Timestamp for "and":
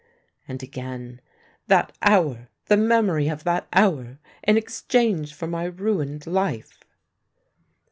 0.47-0.63